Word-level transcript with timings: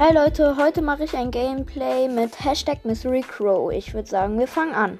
Hi 0.00 0.12
Leute, 0.12 0.56
heute 0.56 0.80
mache 0.80 1.02
ich 1.02 1.16
ein 1.16 1.32
Gameplay 1.32 2.06
mit 2.06 2.44
Hashtag 2.44 2.84
Mystery 2.84 3.20
Crow. 3.20 3.72
Ich 3.72 3.94
würde 3.94 4.08
sagen, 4.08 4.38
wir 4.38 4.46
fangen 4.46 4.72
an. 4.72 4.96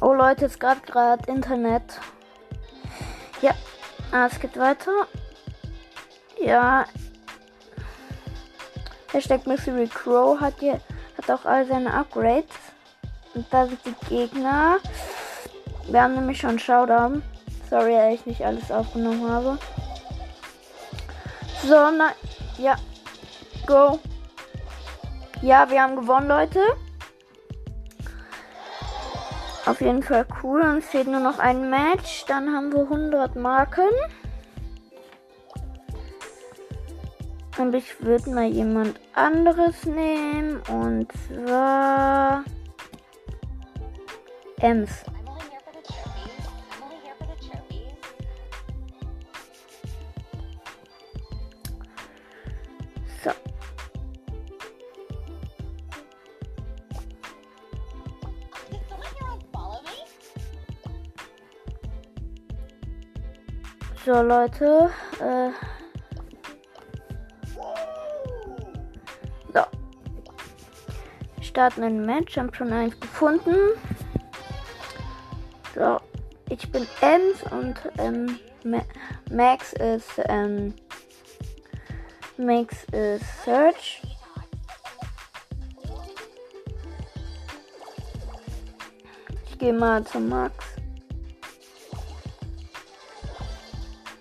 Oh 0.00 0.12
Leute, 0.12 0.46
es 0.46 0.58
gab 0.58 0.84
gerade 0.84 1.30
Internet. 1.30 2.00
Ja, 3.42 3.52
ah, 4.10 4.26
es 4.26 4.40
geht 4.40 4.58
weiter. 4.58 5.06
Ja. 6.44 6.84
Hashtag 9.12 9.46
Mystery 9.46 9.86
Crow 9.86 10.40
hat, 10.40 10.54
hier, 10.58 10.80
hat 11.18 11.30
auch 11.30 11.44
all 11.44 11.66
seine 11.66 11.92
Upgrades. 11.92 12.56
Und 13.34 13.46
da 13.50 13.66
sind 13.66 13.78
die 13.84 14.06
Gegner. 14.08 14.78
Wir 15.88 16.02
haben 16.02 16.14
nämlich 16.14 16.40
schon 16.40 16.58
Showdown. 16.58 17.22
Sorry, 17.70 17.94
dass 17.94 18.14
ich 18.14 18.26
nicht 18.26 18.44
alles 18.44 18.70
aufgenommen 18.70 19.30
habe. 19.30 19.58
So, 21.62 21.90
na, 21.96 22.12
ja. 22.58 22.76
Go. 23.66 23.98
Ja, 25.42 25.70
wir 25.70 25.82
haben 25.82 25.96
gewonnen, 25.96 26.28
Leute. 26.28 26.60
Auf 29.66 29.80
jeden 29.80 30.02
Fall 30.02 30.26
cool. 30.42 30.60
Uns 30.62 30.86
fehlt 30.86 31.06
nur 31.06 31.20
noch 31.20 31.38
ein 31.38 31.70
Match. 31.70 32.24
Dann 32.26 32.52
haben 32.54 32.72
wir 32.72 32.82
100 32.82 33.36
Marken. 33.36 33.90
Und 37.62 37.76
ich 37.76 38.02
würde 38.02 38.28
mal 38.30 38.48
jemand 38.48 38.98
anderes 39.14 39.86
nehmen. 39.86 40.60
Und 40.68 41.06
zwar. 41.12 42.42
Ems. 44.58 44.90
So. 53.22 53.30
So, 64.04 64.20
Leute. 64.20 64.90
Äh, 65.20 65.71
Starten 71.52 71.82
ein 71.82 72.06
Match. 72.06 72.38
Haben 72.38 72.54
schon 72.54 72.72
eins 72.72 72.98
gefunden. 72.98 73.54
So. 75.74 75.98
Ich 76.48 76.70
bin 76.72 76.86
Ems 77.02 77.42
und 77.50 77.76
ähm, 77.98 78.38
Ma 78.64 78.80
Max 79.30 79.74
ist 79.74 80.08
ähm, 80.28 80.74
Max 82.38 82.84
ist 82.92 83.24
Search. 83.44 84.00
Ich 89.50 89.58
gehe 89.58 89.74
mal 89.74 90.02
zu 90.04 90.20
Max. 90.20 90.54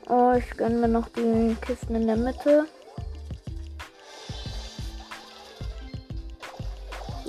Oh, 0.10 0.34
ich 0.38 0.50
gönne 0.58 0.76
mir 0.76 0.88
noch 0.90 1.08
die 1.10 1.56
Kisten 1.62 1.96
in 1.96 2.08
der 2.08 2.18
Mitte. 2.18 2.68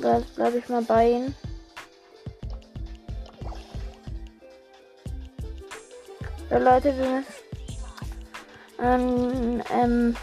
Bleibe 0.02 0.58
ich 0.58 0.68
mal 0.68 0.82
bei 0.82 1.10
ihnen. 1.10 1.34
So, 6.50 6.58
Leute, 6.58 6.92
wir 6.98 7.08
müssen. 7.08 7.32
Ähm, 8.80 9.62
ähm. 9.72 10.16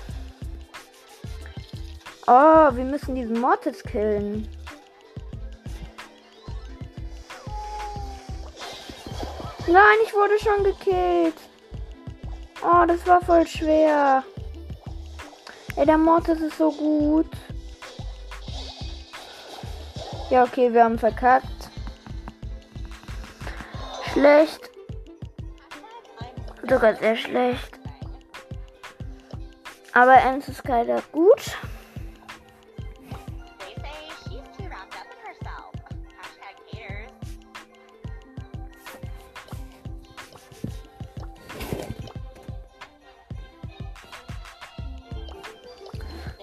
Oh, 2.27 2.75
wir 2.75 2.83
müssen 2.83 3.15
diesen 3.15 3.39
Mortis 3.39 3.81
killen. 3.81 4.47
Nein, 9.67 9.97
ich 10.03 10.13
wurde 10.13 10.37
schon 10.39 10.63
gekillt. 10.65 11.35
Oh, 12.61 12.85
das 12.85 13.07
war 13.07 13.21
voll 13.21 13.47
schwer. 13.47 14.23
Ey, 15.77 15.85
der 15.85 15.97
Mortis 15.97 16.41
ist 16.41 16.57
so 16.57 16.69
gut. 16.71 17.31
Ja, 20.29 20.43
okay, 20.43 20.71
wir 20.71 20.83
haben 20.83 20.99
verkackt. 20.99 21.71
Schlecht. 24.13 24.69
Sogar 26.69 26.95
sehr 26.95 27.15
schlecht. 27.15 27.79
Aber 29.93 30.15
Ems 30.17 30.47
ist 30.47 30.67
leider 30.67 31.01
gut. 31.11 31.57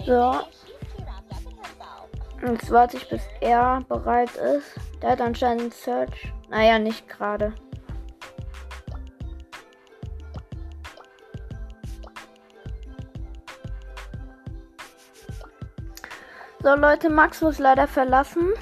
So. 0.05 0.56
Jetzt 2.49 2.71
warte 2.71 2.97
ich, 2.97 3.09
bis 3.09 3.23
er 3.41 3.83
bereit 3.89 4.31
ist. 4.37 4.75
Der 5.03 5.11
hat 5.11 5.21
anscheinend 5.21 5.75
Search. 5.75 6.33
Naja, 6.49 6.79
nicht 6.79 7.09
gerade. 7.09 7.53
So 16.63 16.75
Leute, 16.75 17.11
Max 17.11 17.41
muss 17.43 17.59
leider 17.59 17.89
verlassen. 17.89 18.53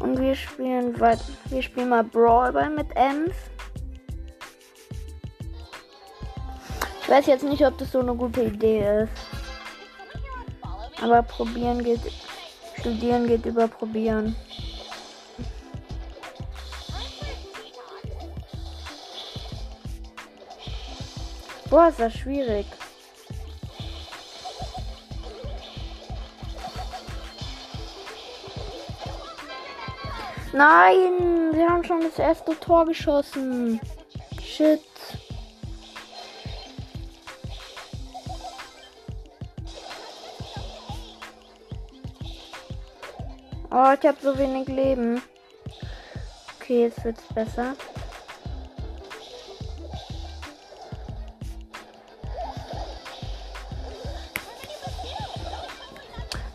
Und 0.00 0.20
wir 0.20 0.34
spielen 0.34 0.98
weiter. 1.00 1.24
Wir 1.46 1.62
spielen 1.62 1.88
mal 1.88 2.04
Brawlball 2.04 2.68
mit 2.70 2.88
Ems. 2.96 3.34
Ich 7.00 7.08
weiß 7.08 7.26
jetzt 7.26 7.44
nicht, 7.44 7.64
ob 7.64 7.78
das 7.78 7.92
so 7.92 8.00
eine 8.00 8.14
gute 8.14 8.42
Idee 8.42 9.04
ist. 9.04 9.35
Aber 11.02 11.22
probieren 11.22 11.84
geht. 11.84 12.00
Studieren 12.78 13.26
geht 13.26 13.44
über 13.46 13.68
probieren. 13.68 14.36
Boah, 21.68 21.88
ist 21.88 21.98
das 21.98 22.14
schwierig. 22.14 22.66
Nein, 30.52 31.52
wir 31.52 31.68
haben 31.68 31.84
schon 31.84 32.00
das 32.00 32.18
erste 32.18 32.58
Tor 32.58 32.86
geschossen. 32.86 33.80
Shit. 34.40 34.80
Ich 44.06 44.12
habe 44.12 44.22
so 44.22 44.38
wenig 44.38 44.68
Leben. 44.68 45.20
Okay, 46.54 46.82
jetzt 46.82 47.04
wird's 47.04 47.24
besser. 47.34 47.74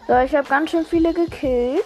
So, 0.08 0.18
ich 0.20 0.34
habe 0.34 0.48
ganz 0.48 0.72
schön 0.72 0.86
viele 0.86 1.14
gekillt. 1.14 1.84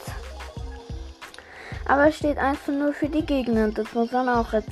Aber 1.88 2.10
es 2.10 2.18
steht 2.18 2.38
1 2.38 2.64
zu 2.66 2.72
0 2.72 2.94
für 2.94 3.10
die 3.10 3.26
Gegner. 3.26 3.70
Das 3.72 3.92
muss 3.94 4.12
man 4.12 4.30
auch 4.30 4.54
jetzt 4.54 4.70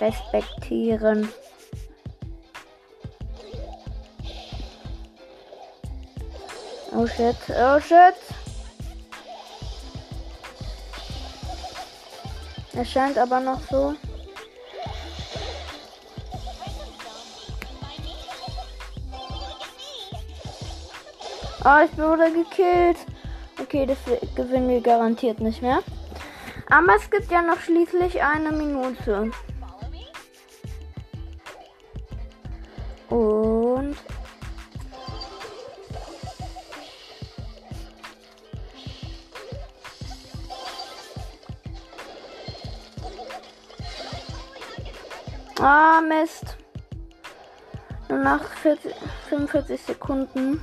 respektieren. 0.00 1.28
Oh 6.92 7.06
shit, 7.06 7.36
oh 7.50 7.78
shit. 7.78 8.39
Es 12.80 12.92
scheint 12.92 13.18
aber 13.18 13.40
noch 13.40 13.60
so. 13.70 13.94
Oh, 21.62 21.84
ich 21.84 21.98
wurde 21.98 22.32
gekillt. 22.32 22.96
Okay, 23.60 23.84
das 23.84 23.98
gewinnen 24.34 24.70
wir 24.70 24.80
garantiert 24.80 25.40
nicht 25.40 25.60
mehr. 25.60 25.80
Aber 26.70 26.96
es 26.96 27.10
gibt 27.10 27.30
ja 27.30 27.42
noch 27.42 27.60
schließlich 27.60 28.22
eine 28.22 28.50
Minute. 28.50 29.20
Und 29.20 29.34
Mist. 46.02 46.56
Nur 48.08 48.18
nach 48.18 48.42
40, 48.42 48.94
45 49.28 49.80
Sekunden. 49.80 50.60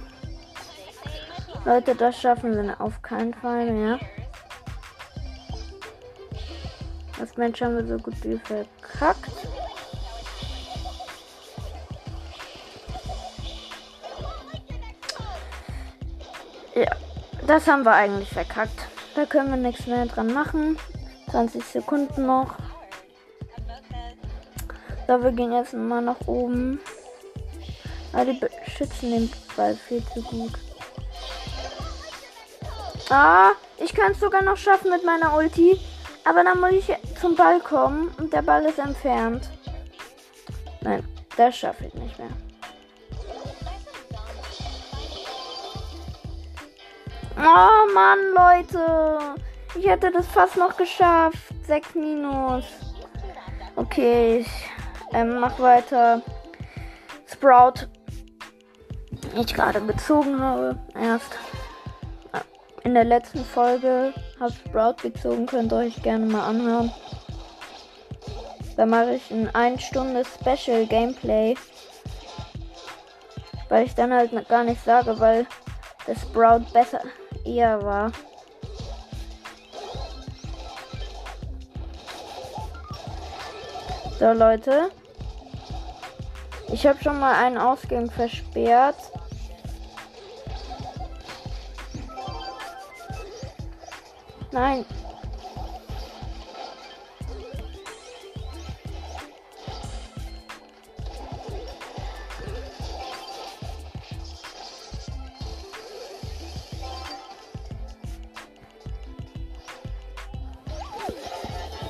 Leute, 1.66 1.96
das 1.96 2.20
schaffen 2.20 2.56
wir 2.56 2.80
auf 2.80 3.02
keinen 3.02 3.34
Fall 3.34 3.72
mehr. 3.72 4.00
Das 7.20 7.36
Mensch 7.36 7.62
haben 7.62 7.76
wir 7.76 7.88
so 7.88 8.02
gut 8.02 8.16
wie 8.24 8.38
verkackt. 8.38 9.32
Ja, 16.76 16.96
das 17.48 17.68
haben 17.68 17.84
wir 17.84 17.94
eigentlich 17.94 18.30
verkackt. 18.30 18.88
Da 19.16 19.26
können 19.26 19.50
wir 19.50 19.58
nichts 19.58 19.88
mehr 19.88 20.06
dran 20.06 20.32
machen. 20.32 20.78
20 21.32 21.66
Sekunden 21.66 22.26
noch. 22.28 22.56
So, 25.08 25.24
wir 25.24 25.32
gehen 25.32 25.54
jetzt 25.54 25.74
mal 25.74 26.02
nach 26.02 26.20
oben. 26.26 26.82
Aber 28.12 28.26
die 28.26 28.40
schützen 28.76 29.12
den 29.12 29.32
Ball 29.56 29.74
viel 29.76 30.04
zu 30.14 30.22
gut. 30.22 30.52
Ah, 33.10 33.52
ich 33.78 33.94
kann 33.94 34.12
es 34.12 34.20
sogar 34.20 34.42
noch 34.42 34.58
schaffen 34.58 34.90
mit 34.90 35.06
meiner 35.06 35.34
Ulti. 35.34 35.80
Aber 36.26 36.44
dann 36.44 36.60
muss 36.60 36.72
ich 36.72 36.94
zum 37.22 37.38
Ball 37.38 37.62
kommen 37.62 38.14
und 38.18 38.34
der 38.34 38.42
Ball 38.42 38.66
ist 38.66 38.80
entfernt. 38.80 39.50
Nein, 40.82 41.08
das 41.38 41.56
schaffe 41.56 41.86
ich 41.86 41.94
nicht 41.94 42.20
mehr. 42.20 42.28
Oh 47.38 47.94
Mann, 47.94 48.20
Leute. 48.36 49.36
Ich 49.76 49.88
hätte 49.88 50.12
das 50.12 50.28
fast 50.28 50.58
noch 50.58 50.76
geschafft. 50.76 51.38
6 51.66 51.96
Minus. 51.96 52.66
Okay, 53.78 54.40
ich 54.40 54.77
ähm, 55.18 55.40
mach 55.40 55.60
weiter. 55.60 56.22
Sprout. 57.26 57.88
Ich 59.36 59.54
gerade 59.54 59.82
gezogen 59.82 60.40
habe. 60.40 60.78
Erst 60.96 61.38
in 62.84 62.94
der 62.94 63.04
letzten 63.04 63.44
Folge 63.44 64.14
habe 64.40 64.54
Sprout 64.54 65.02
gezogen. 65.02 65.48
Könnt 65.48 65.74
ihr 65.74 65.78
euch 65.78 66.02
gerne 66.04 66.26
mal 66.26 66.48
anhören. 66.48 66.92
Da 68.78 68.86
mache 68.86 69.16
ich 69.16 69.32
ein 69.32 69.54
1 69.54 69.82
Stunde 69.82 70.24
Special 70.24 70.86
Gameplay. 70.86 71.56
Weil 73.70 73.88
ich 73.88 73.96
dann 73.96 74.14
halt 74.14 74.32
gar 74.48 74.64
nicht 74.64 74.84
sage, 74.86 75.20
weil 75.20 75.48
der 76.06 76.16
Sprout 76.16 76.72
besser 76.72 77.02
eher 77.44 77.82
war. 77.82 78.12
So, 84.20 84.32
Leute. 84.32 84.92
Ich 86.80 86.86
habe 86.86 87.02
schon 87.04 87.20
mal 87.20 87.34
einen 87.34 87.58
Ausgang 87.58 88.08
versperrt. 88.12 88.96
Nein. 94.52 94.86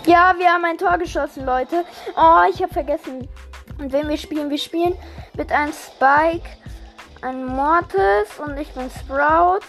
Ja, 0.05 0.33
wir 0.37 0.49
haben 0.49 0.63
ein 0.63 0.77
Tor 0.77 0.97
geschossen, 0.97 1.45
Leute. 1.45 1.83
Oh, 2.15 2.43
ich 2.49 2.63
habe 2.63 2.71
vergessen. 2.71 3.27
Und 3.77 3.91
wenn 3.91 4.09
wir 4.09 4.17
spielen, 4.17 4.49
wir 4.49 4.57
spielen 4.57 4.95
mit 5.35 5.51
einem 5.51 5.73
Spike, 5.73 6.49
ein 7.21 7.45
Mortis 7.45 8.39
und 8.39 8.57
ich 8.57 8.71
bin 8.73 8.89
Sprout. 8.89 9.65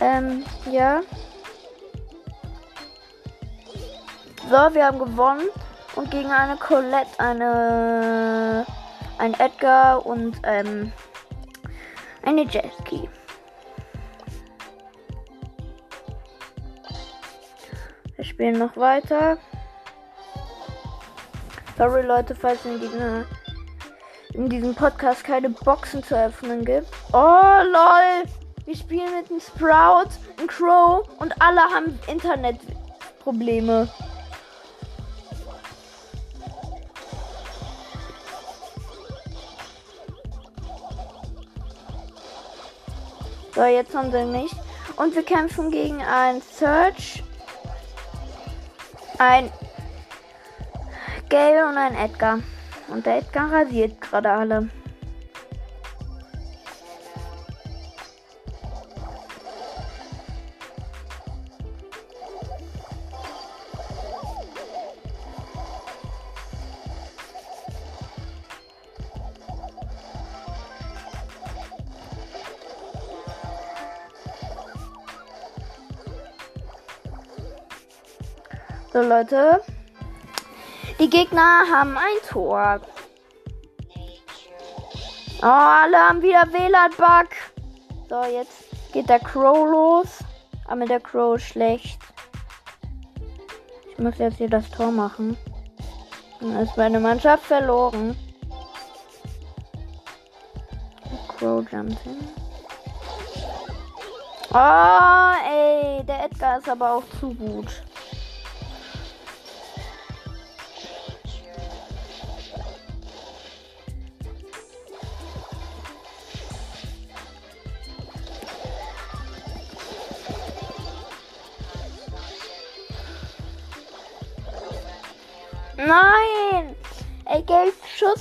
Ähm, 0.00 0.44
ja. 0.70 1.00
So, 4.50 4.74
wir 4.74 4.86
haben 4.86 4.98
gewonnen. 4.98 5.48
Und 5.96 6.10
gegen 6.10 6.30
eine 6.30 6.56
Colette, 6.56 7.18
eine, 7.18 8.66
ein 9.18 9.34
Edgar 9.34 10.04
und 10.04 10.40
ähm, 10.42 10.92
eine 12.24 12.42
Jesky. 12.42 13.08
Wir 18.16 18.24
spielen 18.24 18.58
noch 18.58 18.76
weiter. 18.76 19.38
Sorry 21.76 22.02
Leute, 22.02 22.36
falls 22.36 22.64
in, 22.64 22.78
Gegner, 22.78 23.24
in 24.32 24.48
diesem 24.48 24.76
Podcast 24.76 25.24
keine 25.24 25.50
Boxen 25.50 26.04
zu 26.04 26.16
öffnen 26.16 26.64
gibt. 26.64 26.86
Oh 27.12 27.16
lol! 27.16 28.30
Wir 28.64 28.76
spielen 28.76 29.12
mit 29.16 29.28
einem 29.28 29.40
Sprout, 29.40 30.10
einem 30.38 30.46
Crow 30.46 31.04
und 31.18 31.34
alle 31.42 31.60
haben 31.60 31.98
Internetprobleme. 32.06 33.88
So, 43.54 43.64
jetzt 43.64 43.94
haben 43.94 44.12
sie 44.12 44.24
nicht. 44.24 44.54
Und 44.96 45.14
wir 45.16 45.24
kämpfen 45.24 45.72
gegen 45.72 46.00
ein 46.02 46.40
Search, 46.40 47.24
ein 49.18 49.50
Gale 51.28 51.66
und 51.66 51.76
ein 51.76 51.94
Edgar. 51.94 52.40
Und 52.88 53.06
der 53.06 53.18
Edgar 53.18 53.52
rasiert 53.52 54.00
gerade 54.00 54.30
alle. 54.30 54.68
So 78.92 79.02
Leute, 79.02 79.60
die 80.98 81.10
Gegner 81.10 81.64
haben 81.72 81.96
ein 81.96 82.28
Tor. 82.28 82.80
Oh, 85.42 85.46
alle 85.46 85.98
haben 85.98 86.22
wieder 86.22 86.42
WLAN-Bug. 86.52 87.30
So, 88.08 88.22
jetzt 88.24 88.92
geht 88.92 89.08
der 89.08 89.20
Crow 89.20 89.68
los. 89.68 90.18
Aber 90.66 90.86
der 90.86 91.00
Crow 91.00 91.38
schlecht. 91.38 91.98
Ich 93.90 93.98
muss 93.98 94.18
jetzt 94.18 94.38
hier 94.38 94.48
das 94.48 94.70
Tor 94.70 94.90
machen. 94.90 95.36
Dann 96.40 96.56
ist 96.56 96.76
meine 96.76 97.00
Mannschaft 97.00 97.44
verloren. 97.44 98.16
Crow 101.36 101.64
jumpt 101.70 101.98
hin. 102.00 102.28
Oh, 104.52 105.32
ey, 105.50 106.04
der 106.04 106.24
Edgar 106.26 106.58
ist 106.58 106.68
aber 106.68 106.92
auch 106.94 107.02
zu 107.18 107.34
gut. 107.34 107.82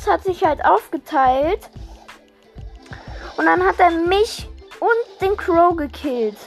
Schuss 0.04 0.12
hat 0.12 0.24
sich 0.24 0.44
halt 0.44 0.64
aufgeteilt. 0.66 1.70
Und 3.38 3.46
dann 3.46 3.66
hat 3.66 3.80
er 3.80 3.92
mich 3.92 4.48
und 4.80 5.22
den 5.22 5.36
Crow 5.38 5.76
gekillt. 5.76 6.38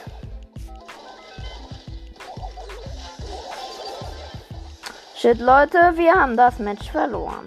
Shit, 5.15 5.39
Leute, 5.39 5.93
wir 5.95 6.13
haben 6.13 6.37
das 6.37 6.59
Match 6.59 6.91
verloren. 6.91 7.45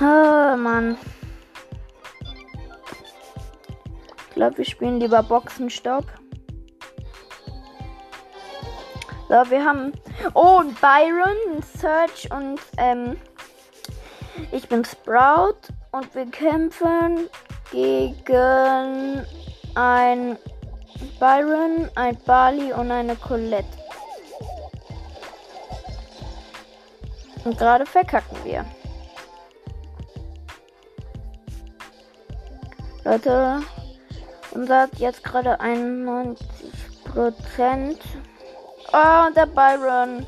Oh, 0.00 0.56
Mann. 0.56 0.96
Ich 4.28 4.34
glaube, 4.34 4.58
wir 4.58 4.64
spielen 4.64 4.98
lieber 4.98 5.22
Boxenstopp. 5.22 6.06
So, 9.30 9.48
wir 9.48 9.64
haben. 9.64 9.92
Oh, 10.34 10.58
und 10.58 10.80
Byron, 10.80 11.62
Search 11.78 12.28
und 12.32 12.58
ähm, 12.78 13.16
ich 14.50 14.68
bin 14.68 14.84
Sprout 14.84 15.54
und 15.92 16.12
wir 16.16 16.26
kämpfen 16.26 17.28
gegen 17.70 19.24
ein 19.76 20.36
Byron, 21.20 21.88
ein 21.94 22.18
Bali 22.26 22.72
und 22.72 22.90
eine 22.90 23.14
Colette. 23.14 23.68
Und 27.44 27.56
gerade 27.56 27.86
verkacken 27.86 28.36
wir. 28.42 28.64
Leute, 33.04 33.62
unser 34.50 34.80
hat 34.80 34.98
jetzt 34.98 35.22
gerade 35.22 35.60
91 35.60 36.48
Prozent. 37.04 38.00
Oh, 38.92 39.28
der 39.32 39.46
Byron. 39.46 40.26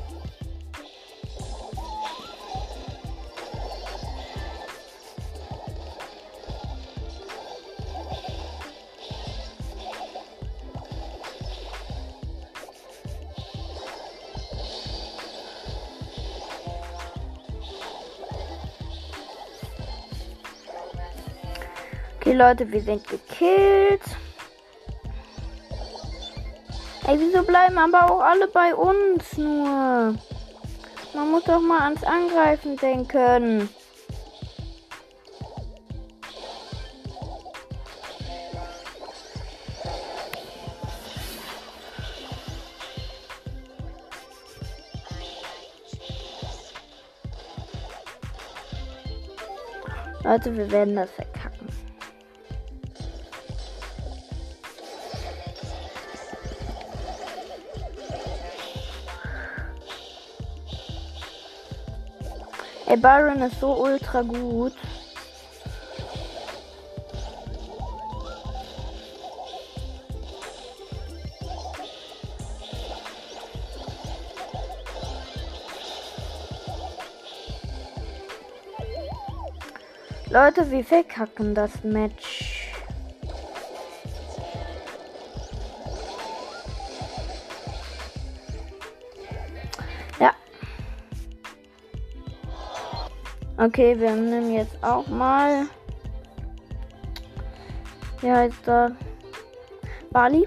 Okay, 22.15 22.31
Leute, 22.31 22.71
wir 22.71 22.81
sind 22.81 23.05
gekillt. 23.05 24.01
Ey, 27.13 27.19
wieso 27.19 27.43
bleiben 27.43 27.77
aber 27.77 28.09
auch 28.09 28.21
alle 28.21 28.47
bei 28.47 28.73
uns 28.73 29.37
nur? 29.37 30.15
Man 31.13 31.29
muss 31.29 31.43
doch 31.43 31.61
mal 31.61 31.81
ans 31.81 32.03
Angreifen 32.03 32.75
denken. 32.75 33.69
Leute, 50.23 50.57
wir 50.57 50.71
werden 50.71 50.95
das 50.95 51.11
verkacken. 51.11 51.52
Ey, 62.93 62.99
Byron 62.99 63.41
ist 63.41 63.59
so 63.59 63.73
ultra 63.73 64.21
gut. 64.21 64.73
Leute, 80.29 80.69
wir 80.69 80.83
verkacken 80.83 81.55
das 81.55 81.83
Match. 81.83 82.32
Okay, 93.63 93.97
wir 93.97 94.11
nehmen 94.11 94.53
jetzt 94.53 94.75
auch 94.83 95.07
mal. 95.07 95.67
Wie 98.19 98.29
heißt 98.29 98.67
er? 98.67 98.91
Bali. 100.11 100.45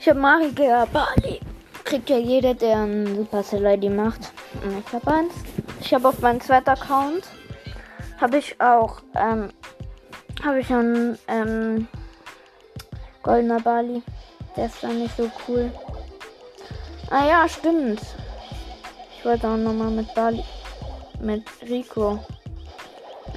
Ich 0.00 0.08
habe 0.08 0.18
Magiker 0.18 0.88
Bali. 0.92 1.38
Kriegt 1.84 2.10
ja 2.10 2.18
jeder, 2.18 2.54
der 2.54 2.78
einen 2.78 3.14
Supercell 3.14 3.64
ID 3.64 3.88
macht. 3.94 4.32
Ich 4.84 4.92
habe 4.92 5.12
eins. 5.12 5.34
Ich 5.80 5.94
habe 5.94 6.08
auf 6.08 6.18
meinem 6.18 6.40
zweiten 6.40 6.70
Account 6.70 7.22
habe 8.20 8.38
ich 8.38 8.60
auch 8.60 9.00
ähm, 9.14 9.50
habe 10.44 10.58
ich 10.58 10.72
einen 10.72 11.16
ähm, 11.28 11.86
goldener 13.22 13.60
Bali. 13.60 14.02
Der 14.56 14.66
ist 14.66 14.82
dann 14.82 14.98
nicht 14.98 15.16
so 15.16 15.30
cool. 15.46 15.70
Ah 17.10 17.28
ja, 17.28 17.48
stimmt. 17.48 18.00
Wollte 19.26 19.48
auch 19.48 19.56
nochmal 19.56 19.90
mit 19.90 20.14
Bali 20.14 20.44
mit 21.18 21.42
Rico 21.68 22.16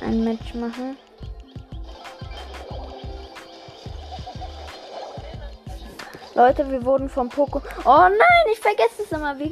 ein 0.01 0.23
Match 0.23 0.53
machen. 0.53 0.95
Leute, 6.35 6.69
wir 6.69 6.85
wurden 6.85 7.09
vom 7.09 7.27
Poco. 7.27 7.63
Oh 7.85 8.07
nein, 8.07 8.45
ich 8.53 8.59
vergesse 8.59 9.01
es 9.01 9.11
immer. 9.11 9.39
Wir 9.39 9.49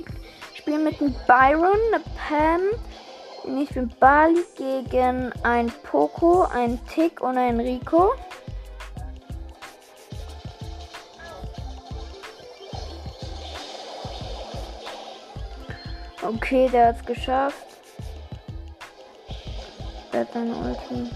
spielen 0.54 0.84
mit 0.84 1.02
einem 1.02 1.16
Byron, 1.26 1.80
eine 1.92 2.04
Pam. 2.28 3.60
Ich 3.60 3.70
bin 3.70 3.92
Bali 4.00 4.46
gegen 4.56 5.34
ein 5.42 5.74
Poco, 5.90 6.44
ein 6.44 6.80
Tick 6.86 7.20
und 7.20 7.40
ein 7.40 7.60
Rico. 7.60 8.14
Okay, 16.28 16.68
der 16.70 16.88
hat's 16.88 17.06
geschafft. 17.06 17.66
Der 20.12 20.22
hat 20.22 20.34
seine 20.34 20.54
Ulti. 20.56 21.10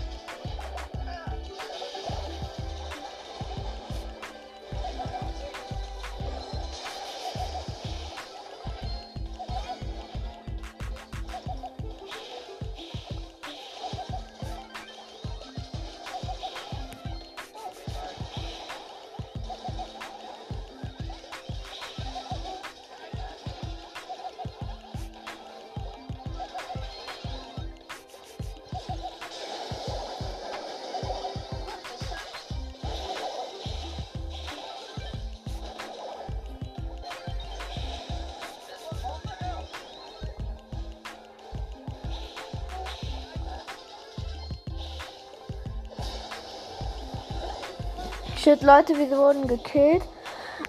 Shit, 48.41 48.63
Leute, 48.63 48.98
wir 48.98 49.07
wurden 49.12 49.45
gekillt. 49.45 50.01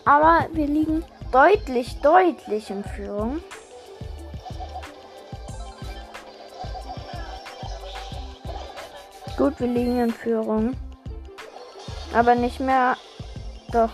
Aber 0.04 0.46
wir 0.52 0.66
liegen 0.66 1.02
deutlich, 1.30 1.98
deutlich 2.02 2.68
in 2.68 2.84
Führung. 2.84 3.42
Gut, 9.38 9.58
wir 9.58 9.68
liegen 9.68 10.00
in 10.00 10.12
Führung. 10.12 10.76
Aber 12.12 12.34
nicht 12.34 12.60
mehr. 12.60 12.94
Doch. 13.72 13.92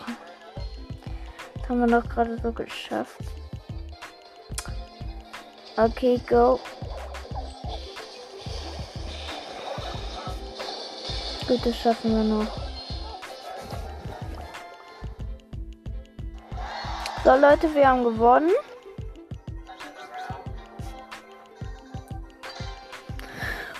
Das 1.61 1.68
haben 1.68 1.78
wir 1.78 2.00
doch 2.00 2.08
gerade 2.08 2.37
so 2.42 2.50
geschafft. 2.50 3.20
Okay, 5.76 6.20
go. 6.28 6.58
Gut, 11.47 11.64
das 11.64 11.76
schaffen 11.76 12.16
wir 12.16 12.25
noch. 12.25 12.67
So, 17.28 17.37
Leute, 17.37 17.75
wir 17.75 17.87
haben 17.87 18.04
gewonnen. 18.04 18.52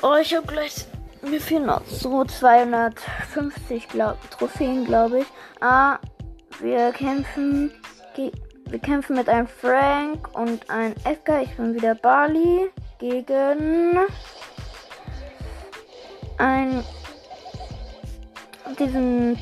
Oh, 0.02 0.17
ich 0.21 0.37
habe 0.37 0.47
gleich. 0.47 0.85
Mir 1.23 1.40
fehlen 1.40 1.64
noch 1.64 1.81
so 1.87 2.26
250 2.26 3.88
glaub, 3.88 4.19
Trophäen, 4.31 4.85
glaube 4.85 5.21
ich. 5.21 5.26
Ah, 5.62 5.99
wir 6.61 6.93
kämpfen. 6.93 7.73
Wir 8.67 8.78
kämpfen 8.81 9.17
mit 9.17 9.31
einem 9.31 9.47
Frank 9.49 10.28
und 10.37 10.69
einem 10.69 10.95
Edgar. 11.05 11.40
Ich 11.40 11.57
bin 11.57 11.73
wieder 11.73 11.95
Bali. 11.95 12.71
Gegen. 12.99 13.97
Ein. 16.37 16.85
Diesen 18.78 19.38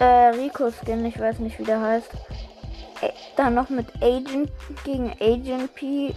äh, 0.00 0.04
Rico 0.04 0.68
Skin, 0.72 1.06
ich 1.06 1.20
weiß 1.20 1.38
nicht 1.38 1.60
wie 1.60 1.64
der 1.64 1.80
heißt. 1.80 2.10
Dann 3.36 3.54
noch 3.54 3.70
mit 3.70 3.86
Agent 4.02 4.50
gegen 4.84 5.12
Agent 5.20 5.74
P 5.74 6.14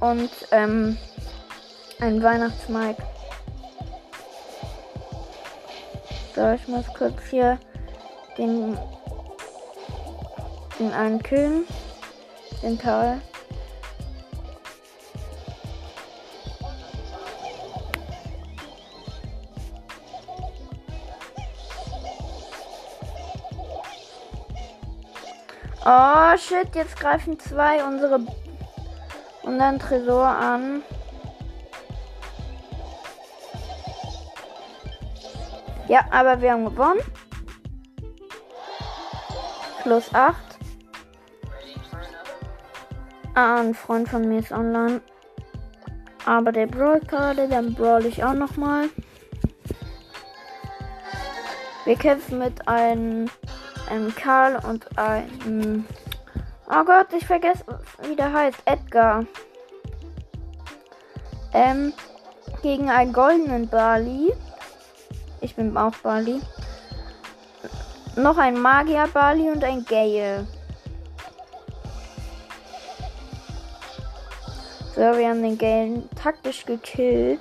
und 0.00 0.30
ähm, 0.50 0.96
ein 2.00 2.22
Weihnachtsmike. 2.22 3.02
So, 6.34 6.50
ich 6.52 6.68
muss 6.68 6.86
kurz 6.96 7.22
hier 7.30 7.58
den, 8.38 8.78
den 10.78 10.92
einen 10.92 11.22
killen. 11.22 11.64
Den 12.62 12.78
Karl. 12.78 13.20
Oh 25.92 26.36
shit, 26.36 26.72
jetzt 26.76 27.00
greifen 27.00 27.36
zwei 27.40 27.84
unsere 27.84 28.20
unseren 29.42 29.80
Tresor 29.80 30.24
an. 30.24 30.84
Ja, 35.88 36.04
aber 36.12 36.40
wir 36.40 36.52
haben 36.52 36.64
gewonnen. 36.66 37.00
Plus 39.82 40.14
8. 40.14 40.36
Ah, 43.34 43.56
ein 43.56 43.74
Freund 43.74 44.08
von 44.08 44.28
mir 44.28 44.38
ist 44.38 44.52
online. 44.52 45.00
Aber 46.24 46.52
der 46.52 46.68
brawl 46.68 47.00
gerade, 47.00 47.48
dann 47.48 47.74
brawl 47.74 48.06
ich 48.06 48.22
auch 48.22 48.34
nochmal. 48.34 48.90
Wir 51.84 51.96
kämpfen 51.96 52.38
mit 52.38 52.68
einem, 52.68 53.28
einem 53.90 54.14
Karl 54.14 54.56
und 54.64 54.86
einem. 54.98 55.84
Oh 56.68 56.84
Gott, 56.84 57.08
ich 57.16 57.26
vergesse, 57.26 57.64
wie 58.02 58.16
der 58.16 58.32
heißt. 58.32 58.58
Edgar. 58.64 59.24
Ähm, 61.52 61.92
gegen 62.62 62.90
einen 62.90 63.12
goldenen 63.12 63.68
Bali. 63.68 64.32
Ich 65.40 65.56
bin 65.56 65.76
auch 65.76 65.94
Bali. 65.96 66.40
Noch 68.16 68.38
ein 68.38 68.60
Magier 68.60 69.08
Bali 69.12 69.50
und 69.50 69.64
ein 69.64 69.84
Gale. 69.84 70.46
So, 74.94 75.00
wir 75.00 75.28
haben 75.28 75.42
den 75.42 75.58
Gale 75.58 76.02
taktisch 76.14 76.64
gekillt. 76.66 77.40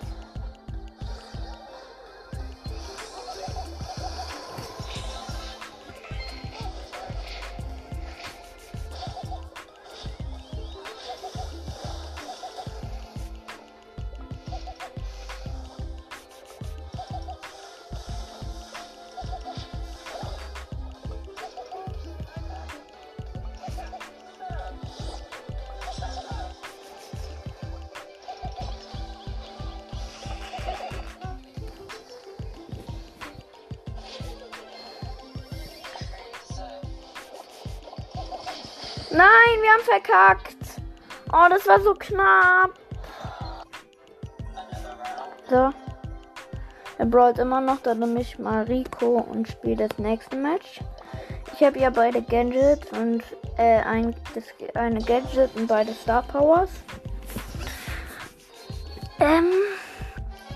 Verkackt. 40.10 40.82
Oh, 41.32 41.48
das 41.50 41.68
war 41.68 41.80
so 41.82 41.94
knapp. 41.94 42.74
So. 45.50 45.72
Er 46.98 47.06
brawlt 47.06 47.38
immer 47.40 47.62
noch, 47.62 47.78
dann 47.82 48.00
nehme 48.00 48.20
ich 48.22 48.40
mal 48.40 48.64
Rico 48.64 49.20
und 49.20 49.48
spiele 49.48 49.88
das 49.88 49.98
nächste 49.98 50.36
Match. 50.36 50.82
Ich 51.54 51.66
habe 51.66 51.80
ja 51.80 51.90
beide 51.90 52.22
Gadgets 52.22 52.92
und 52.92 53.24
äh, 53.58 53.80
ein, 53.82 54.16
das, 54.36 54.44
eine 54.76 55.00
Gadget 55.00 55.56
und 55.56 55.68
beide 55.68 55.94
Star 55.94 56.24
Powers. 56.24 56.70
Ähm, 59.20 59.52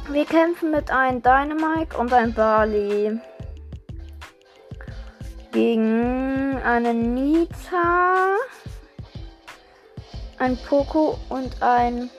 wir 0.10 0.26
kämpfen 0.26 0.72
mit 0.72 0.92
einem 0.92 1.22
Dynamite 1.22 1.98
und 1.98 2.12
einem 2.12 2.34
Barley 2.34 3.20
gegen 5.52 6.58
eine 6.64 6.94
Nita, 6.94 8.36
ein 10.44 10.58
Poco 10.58 11.18
und 11.30 11.62
ein. 11.62 12.10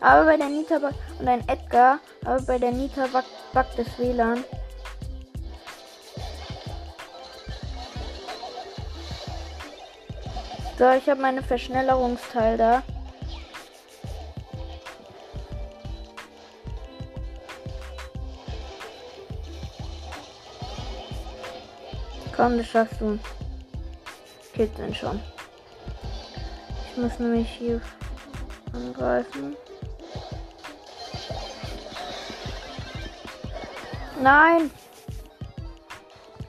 Aber 0.00 0.26
bei 0.26 0.36
der 0.36 0.48
Nita 0.48 0.76
und 1.18 1.28
ein 1.28 1.46
Edgar, 1.48 1.98
aber 2.24 2.40
bei 2.42 2.58
der 2.58 2.70
Nita 2.70 3.08
backt 3.52 3.78
das 3.78 3.98
WLAN. 3.98 4.44
So, 10.78 10.90
ich 10.90 11.08
habe 11.08 11.20
meine 11.20 11.42
Verschnellerungsteil 11.42 12.56
da. 12.56 12.82
Komm, 22.36 22.58
das 22.58 22.66
schaffst 22.68 23.00
du. 23.00 23.18
Killt 24.54 24.76
den 24.78 24.94
schon. 24.94 25.20
Ich 26.94 26.98
muss 26.98 27.18
nämlich 27.18 27.48
hier 27.48 27.80
angreifen. 28.74 29.56
Nein! 34.20 34.70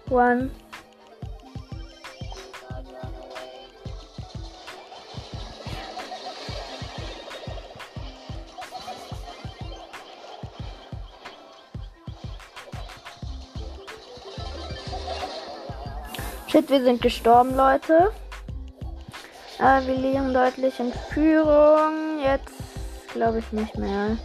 One. 0.10 0.52
Shit, 16.50 16.70
wir 16.70 16.84
sind 16.84 17.02
gestorben, 17.02 17.56
Leute. 17.56 18.12
Aber 19.64 19.88
wir 19.88 19.96
liegen 19.96 20.34
deutlich 20.34 20.78
in 20.78 20.92
Führung. 20.92 22.20
Jetzt 22.22 22.52
glaube 23.14 23.40
ich 23.40 23.50
nicht 23.54 23.78
mehr. 23.78 24.18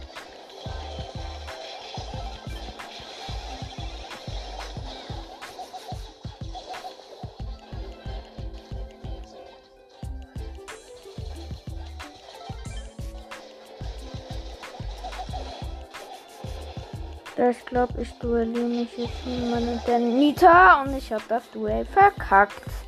Ich 17.49 17.65
glaube, 17.65 18.01
ich 18.01 18.11
duelliere 18.19 18.67
mich 18.67 18.97
jetzt 18.97 19.25
mit 19.25 19.87
der 19.87 19.99
Nita 19.99 20.81
und 20.81 20.97
ich 20.97 21.13
habe 21.13 21.23
das 21.29 21.49
Duell 21.51 21.85
verkackt. 21.85 22.78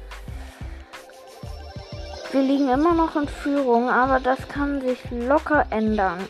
Wir 2.32 2.42
liegen 2.42 2.70
immer 2.70 2.94
noch 2.94 3.18
in 3.18 3.28
Führung, 3.28 3.90
aber 3.90 4.22
das 4.22 4.48
kann 4.48 4.80
sich 4.80 5.00
locker 5.12 5.66
ändern. 5.70 6.30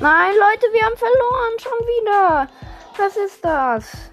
Nein, 0.00 0.32
Leute, 0.32 0.66
wir 0.72 0.82
haben 0.84 0.96
verloren. 0.96 1.58
Schon 1.58 1.86
wieder. 1.86 2.48
Was 2.96 3.16
ist 3.16 3.44
das? 3.44 4.10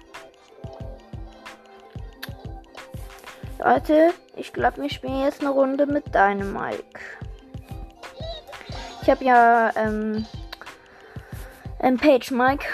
Leute, 3.58 4.12
ich 4.34 4.52
glaube, 4.52 4.82
wir 4.82 4.90
spielen 4.90 5.22
jetzt 5.22 5.40
eine 5.40 5.50
Runde 5.50 5.86
mit 5.86 6.14
deinem 6.14 6.52
Mike. 6.52 7.00
Ich 9.06 9.10
habe 9.12 9.24
ja 9.24 9.70
ähm, 9.76 10.26
ein 11.78 11.96
Page 11.96 12.32
Mike. 12.32 12.66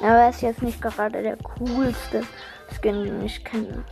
Aber 0.00 0.16
er 0.16 0.28
ist 0.28 0.42
jetzt 0.42 0.60
nicht 0.60 0.82
gerade 0.82 1.22
der 1.22 1.38
coolste 1.38 2.22
Skin, 2.76 3.02
den 3.02 3.24
ich 3.24 3.42
kenne. 3.42 3.82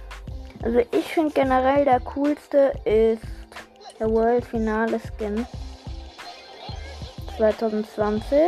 Also 0.62 0.80
ich 0.80 1.14
finde 1.14 1.32
generell 1.32 1.86
der 1.86 2.00
coolste 2.00 2.74
ist 2.84 3.22
der 3.98 4.10
World 4.10 4.44
Finale 4.44 5.00
Skin 5.00 5.46
2020. 7.38 8.38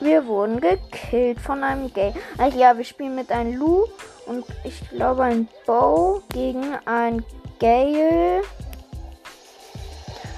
Wir 0.00 0.26
wurden 0.26 0.60
gekillt 0.60 1.40
von 1.40 1.64
einem 1.64 1.90
Gay. 1.90 2.12
Ach 2.36 2.54
ja, 2.54 2.76
wir 2.76 2.84
spielen 2.84 3.14
mit 3.14 3.32
einem 3.32 3.56
Lu 3.56 3.86
und 4.30 4.44
ich 4.62 4.88
glaube 4.90 5.24
ein 5.24 5.48
Bow 5.66 6.22
gegen 6.28 6.76
ein 6.84 7.24
Gale. 7.58 8.42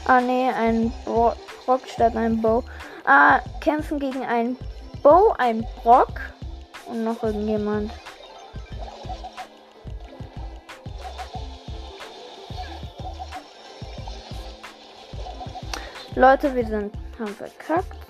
Ah 0.07 0.20
ne, 0.20 0.50
ein 0.57 0.90
Brock 1.05 1.87
statt 1.87 2.16
ein 2.16 2.40
Bow. 2.40 2.64
Ah, 3.05 3.40
kämpfen 3.61 4.00
gegen 4.00 4.24
ein 4.24 4.57
Bow, 5.02 5.35
ein 5.38 5.66
Brock 5.83 6.20
und 6.87 7.05
noch 7.05 7.22
irgendjemand. 7.22 7.92
Leute, 16.14 16.55
wir 16.55 16.66
sind 16.66 16.94
haben 17.18 17.35
verkackt. 17.35 18.02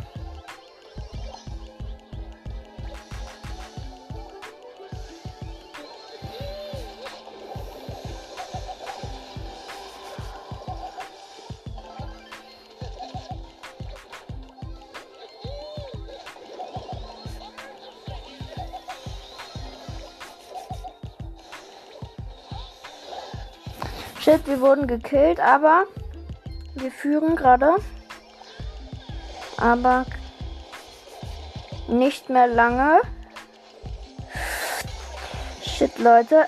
Wir 24.52 24.60
wurden 24.60 24.86
gekillt, 24.86 25.40
aber 25.40 25.84
wir 26.74 26.90
führen 26.90 27.36
gerade 27.36 27.76
aber 29.56 30.04
nicht 31.88 32.28
mehr 32.28 32.48
lange. 32.48 33.00
Shit, 35.62 35.98
Leute. 35.98 36.44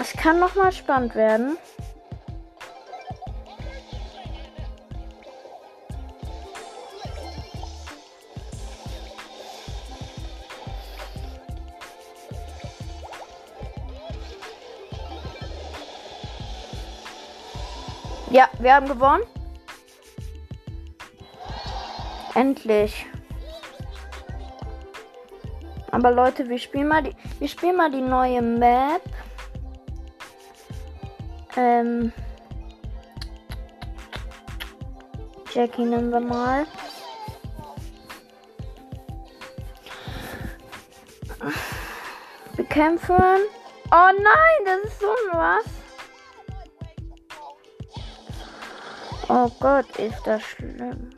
Es 0.00 0.12
kann 0.14 0.40
noch 0.40 0.54
mal 0.54 0.72
spannend 0.72 1.14
werden. 1.14 1.58
Ja, 18.30 18.48
wir 18.58 18.74
haben 18.74 18.88
gewonnen. 18.88 19.22
Endlich. 22.34 23.06
Aber 25.92 26.10
Leute, 26.10 26.48
wir 26.48 26.58
spielen 26.58 26.88
mal 26.88 27.02
die, 27.02 27.16
wir 27.38 27.48
spielen 27.48 27.76
mal 27.76 27.90
die 27.90 28.02
neue 28.02 28.42
Map. 28.42 29.02
Ähm, 31.56 32.12
Jackie 35.54 35.84
nehmen 35.84 36.10
wir 36.10 36.20
mal. 36.20 36.66
Bekämpfen. 42.56 43.14
Oh 43.90 44.10
nein, 44.22 44.64
das 44.64 44.92
ist 44.92 45.00
so 45.00 45.06
was. 45.32 45.75
Oh 49.28 49.50
Gott, 49.60 49.86
ist 49.96 50.24
das 50.24 50.42
schlimm. 50.42 51.10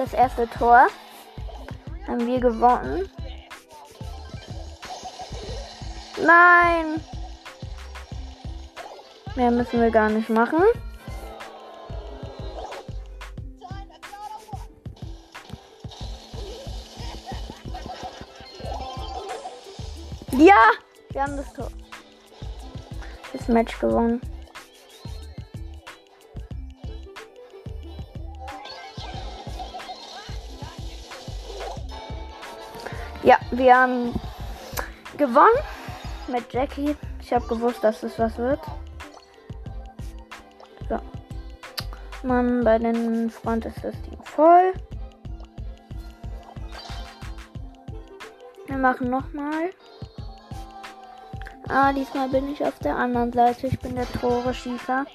das 0.00 0.14
erste 0.14 0.48
Tor. 0.48 0.86
Haben 2.08 2.26
wir 2.26 2.40
gewonnen. 2.40 3.08
Nein! 6.16 7.00
Mehr 9.36 9.50
müssen 9.50 9.80
wir 9.80 9.90
gar 9.90 10.08
nicht 10.08 10.30
machen. 10.30 10.62
Ja! 20.32 20.89
Wir 21.20 21.26
haben 21.26 21.36
das 21.36 21.52
Tor. 21.52 21.70
Das 23.34 23.46
Match 23.48 23.78
gewonnen. 23.78 24.22
Ja, 33.22 33.36
wir 33.50 33.76
haben 33.76 34.14
gewonnen 35.18 35.44
mit 36.28 36.50
Jackie. 36.54 36.96
Ich 37.20 37.34
habe 37.34 37.46
gewusst, 37.48 37.84
dass 37.84 38.02
es 38.02 38.18
was 38.18 38.38
wird. 38.38 38.60
So. 40.88 40.98
Mann, 42.22 42.64
bei 42.64 42.78
den 42.78 43.28
Front 43.28 43.66
ist 43.66 43.84
das 43.84 44.00
Ding 44.04 44.18
voll. 44.24 44.72
Wir 48.68 48.78
machen 48.78 49.10
nochmal. 49.10 49.70
Ah, 51.72 51.92
diesmal 51.92 52.28
bin 52.28 52.52
ich 52.52 52.64
auf 52.64 52.76
der 52.80 52.96
anderen 52.96 53.32
Seite. 53.32 53.68
Ich 53.68 53.78
bin 53.78 53.94
der 53.94 54.10
Tore-Schiefer. 54.10 55.06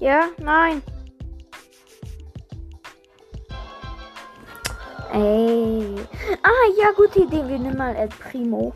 Ja, 0.00 0.28
nein. 0.38 0.82
Ey. 5.12 5.51
Ah, 6.44 6.66
ja, 6.76 6.90
gute 6.96 7.20
Idee. 7.20 7.46
Wir 7.46 7.58
nehmen 7.58 7.76
mal 7.76 7.94
El 7.94 8.08
Primo. 8.08 8.72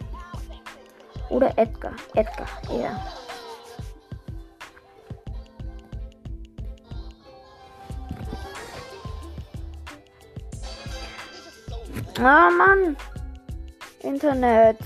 Oder 1.31 1.57
Edgar. 1.59 1.95
Edgar, 2.15 2.47
ja. 2.71 3.01
Ah, 12.19 12.51
Mann. 12.51 12.97
Internet. 14.01 14.79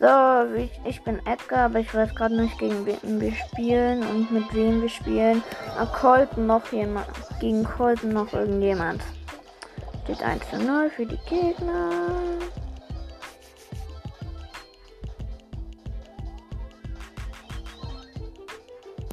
So, 0.00 0.54
ich, 0.54 0.70
ich 0.84 1.02
bin 1.02 1.18
Edgar, 1.26 1.64
aber 1.64 1.80
ich 1.80 1.92
weiß 1.92 2.14
gerade 2.14 2.40
nicht, 2.40 2.56
gegen 2.58 2.86
wen 2.86 3.20
wir 3.20 3.32
spielen 3.32 4.06
und 4.06 4.30
mit 4.30 4.54
wem 4.54 4.80
wir 4.80 4.88
spielen. 4.88 5.42
Ah, 5.76 5.86
Colton 5.86 6.46
noch 6.46 6.70
jemand. 6.70 7.08
Gegen 7.40 7.64
Colton 7.64 8.10
noch 8.10 8.32
irgendjemand. 8.32 9.02
Steht 10.04 10.22
1 10.22 10.48
zu 10.50 10.56
0 10.56 10.90
für 10.90 11.04
die 11.04 11.18
Gegner. 11.28 11.90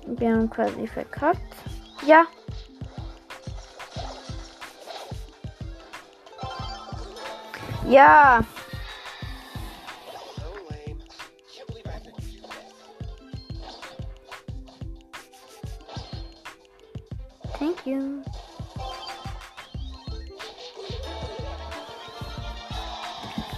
Wir 0.05 0.33
haben 0.33 0.49
quasi 0.51 0.87
verkackt. 0.87 1.39
Ja. 2.05 2.25
Ja. 7.87 8.41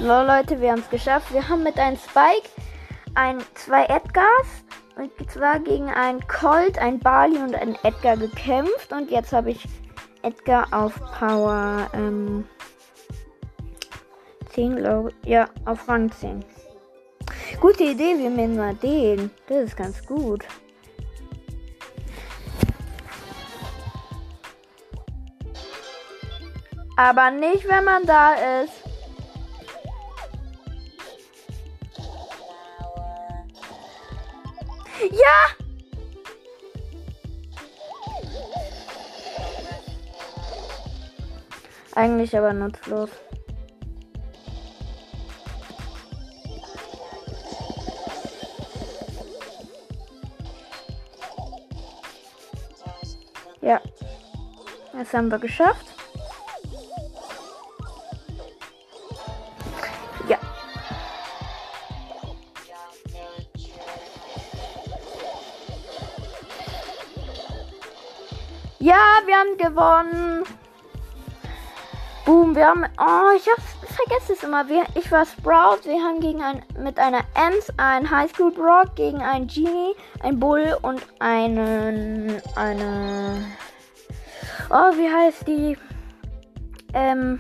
So 0.08 0.22
Leute, 0.22 0.62
wir 0.62 0.72
haben 0.72 0.80
es 0.80 0.89
geschafft. 0.89 1.34
Wir 1.34 1.50
haben 1.50 1.63
mit 1.63 1.78
einem 1.78 1.98
Spike 1.98 2.48
ein, 3.15 3.39
zwei 3.56 3.84
Edgars 3.88 4.48
und 4.96 5.12
zwar 5.30 5.60
gegen 5.60 5.89
einen 5.89 6.26
Colt, 6.30 6.80
ein 6.80 6.98
Bali 6.98 7.36
und 7.36 7.54
ein 7.54 7.78
Edgar 7.84 8.15
gekämpft 8.15 8.93
und 8.93 9.12
jetzt 9.12 9.34
habe 9.34 9.52
ich 9.52 9.67
Edgar 10.22 10.65
auf 10.72 10.93
Power 11.20 11.89
ähm, 11.93 12.48
10, 14.52 14.78
glaube 14.78 15.12
Ja, 15.26 15.50
auf 15.65 15.89
Rang 15.89 16.10
10. 16.10 16.46
Gute 17.60 17.84
Idee, 17.84 18.17
wir 18.17 18.30
nehmen 18.30 18.56
mal 18.56 18.76
den. 18.76 19.30
Das 19.48 19.58
ist 19.58 19.76
ganz 19.76 20.06
gut. 20.06 20.46
Aber 26.96 27.30
nicht, 27.30 27.67
wenn 27.67 27.84
man 27.84 28.06
da 28.06 28.36
ist. 28.63 28.87
Ja! 35.00 35.66
Eigentlich 41.94 42.38
aber 42.38 42.54
nutzlos. 42.54 43.10
Ja. 53.62 53.82
Das 54.94 55.14
haben 55.14 55.30
wir 55.30 55.40
geschafft. 55.40 55.97
Gewonnen. 69.69 70.43
Boom, 72.25 72.56
wir 72.56 72.67
haben. 72.67 72.86
Oh, 72.99 73.36
ich 73.36 73.47
hab's, 73.47 73.95
vergesse 73.95 74.34
es 74.34 74.43
immer. 74.43 74.67
Wir, 74.67 74.86
ich 74.95 75.12
war 75.12 75.25
Sprout. 75.25 75.86
Wir 75.86 76.01
haben 76.01 76.19
gegen 76.19 76.41
ein, 76.41 76.62
mit 76.77 76.99
einer 76.99 77.21
Ems 77.36 77.71
ein 77.77 78.10
Highschool 78.10 78.51
Brock, 78.51 78.95
gegen 78.95 79.21
einen 79.21 79.47
Genie, 79.47 79.95
ein 80.21 80.39
Bull 80.39 80.77
und 80.82 81.01
einen. 81.19 82.41
Eine. 82.56 83.45
Oh, 84.69 84.91
wie 84.97 85.10
heißt 85.10 85.47
die? 85.47 85.77
Ähm. 86.93 87.39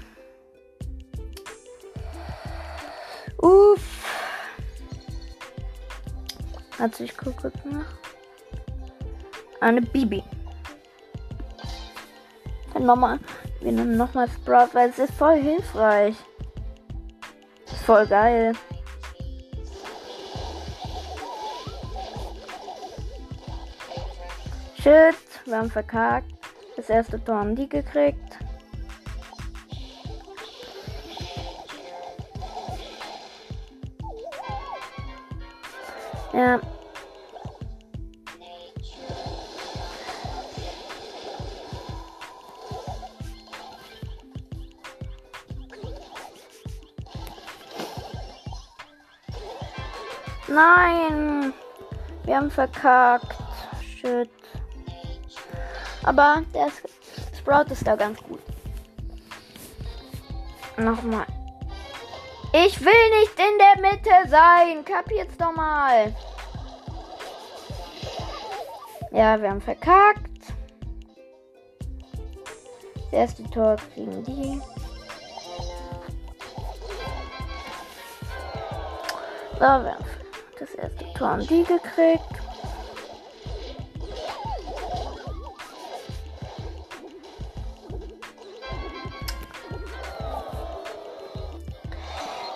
Uff. 3.41 3.81
Hat 6.79 6.95
sich 6.95 7.17
kurz 7.17 7.43
nach. 7.65 7.85
Eine 9.59 9.81
Bibi. 9.81 10.23
Dann 12.77 12.85
nochmal. 12.85 13.19
Wir 13.59 13.71
nehmen 13.71 13.97
nochmal 13.97 14.29
Sprout, 14.29 14.69
weil 14.73 14.91
es 14.91 14.99
ist 14.99 15.13
voll 15.15 15.41
hilfreich. 15.41 16.15
Ist 17.65 17.83
voll 17.83 18.05
geil. 18.05 18.53
Shit, 24.75 25.15
wir 25.45 25.57
haben 25.57 25.71
verkackt. 25.71 26.31
Das 26.75 26.91
erste 26.91 27.23
Tor 27.23 27.37
haben 27.37 27.55
die 27.55 27.67
gekriegt. 27.67 28.37
Ja. 36.31 36.61
Nein! 50.57 51.53
Wir 52.23 52.37
haben 52.37 52.49
verkackt. 52.49 53.37
Shit. 53.79 54.31
Aber 56.03 56.41
der 56.51 56.69
Sprout 57.37 57.71
ist 57.71 57.85
da 57.85 57.95
ganz 57.95 58.19
gut. 58.23 58.41
Nochmal. 60.77 61.27
Ich 62.53 62.81
will 62.81 63.09
nicht 63.19 63.37
in 63.37 63.59
der 63.59 63.91
Mitte 63.91 64.29
sein. 64.29 64.83
Kapiert's 64.83 65.37
doch 65.37 65.53
mal. 65.53 66.11
Ja, 69.11 69.39
wir 69.39 69.51
haben 69.51 69.61
verkackt. 69.61 70.41
Das 72.95 73.13
erste 73.13 73.43
Tor 73.51 73.75
kriegen 73.93 74.23
die. 74.23 74.59
So, 79.53 79.59
wir 79.59 79.93
haben 79.93 80.05
das 80.59 80.73
erste 80.75 81.13
Tor 81.13 81.29
haben 81.29 81.47
die 81.47 81.63
gekriegt. 81.63 82.23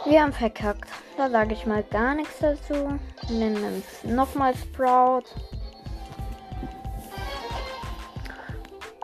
Wir 0.06 0.24
haben 0.24 0.34
verkackt. 0.34 0.90
Da 1.16 1.30
sage 1.30 1.54
ich 1.54 1.66
mal 1.66 1.84
gar 1.84 2.16
nichts 2.16 2.40
dazu. 2.40 3.00
Nennen 3.30 3.84
es 3.86 4.04
nochmal 4.04 4.54
Sprout. 4.56 5.24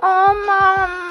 Oh 0.02 0.34
Mann. 0.46 1.07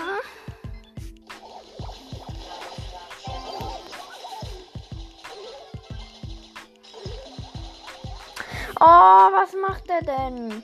Oh, 8.79 9.31
was 9.33 9.55
macht 9.55 9.89
er 9.89 10.03
denn? 10.03 10.63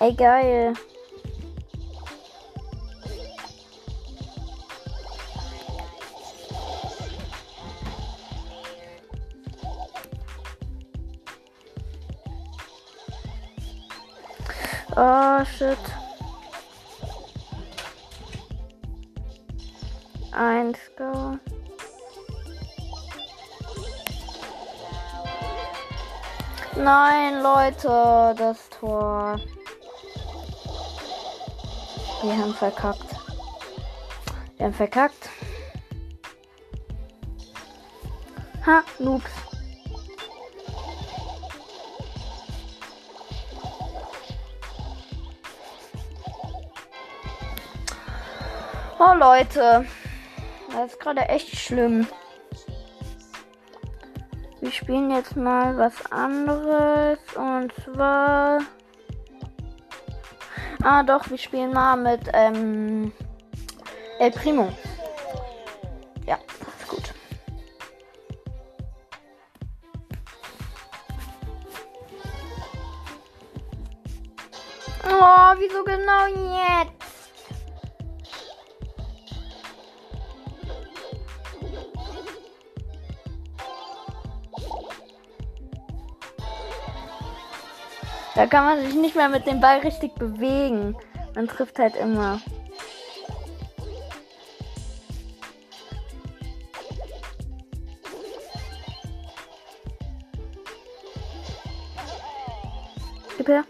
Ey, 0.00 0.14
geil. 0.14 0.74
Leute, 27.70 28.34
das 28.36 28.68
Tor. 28.68 29.38
Wir 32.20 32.36
haben 32.36 32.52
verkackt. 32.52 33.14
Wir 34.56 34.66
haben 34.66 34.74
verkackt. 34.74 35.28
Ha, 38.66 38.82
Noobs. 38.98 39.30
Oh 48.98 49.14
Leute, 49.14 49.86
das 50.72 50.90
ist 50.90 50.98
gerade 51.00 51.20
echt 51.28 51.56
schlimm. 51.56 52.08
Wir 54.60 54.72
spielen 54.72 55.10
jetzt 55.10 55.36
mal 55.36 55.78
was 55.78 55.94
anderes 56.12 57.18
und 57.40 57.72
zwar. 57.82 58.60
Ah 60.82 61.02
doch, 61.02 61.28
wir 61.30 61.38
spielen 61.38 61.72
mal 61.72 61.96
mit 61.96 62.20
ähm, 62.32 63.12
El 64.18 64.30
Primo. 64.30 64.72
Ja, 66.26 66.38
ist 66.78 66.88
gut. 66.88 67.14
Oh, 75.04 75.54
wieso 75.58 75.84
genau 75.84 76.26
jetzt? 76.26 76.89
Da 88.40 88.46
kann 88.46 88.64
man 88.64 88.80
sich 88.80 88.94
nicht 88.94 89.14
mehr 89.14 89.28
mit 89.28 89.46
dem 89.46 89.60
Ball 89.60 89.80
richtig 89.80 90.14
bewegen. 90.14 90.96
Man 91.34 91.46
trifft 91.46 91.78
halt 91.78 91.94
immer. 91.94 92.40
Gib 103.36 103.46
her. 103.46 103.64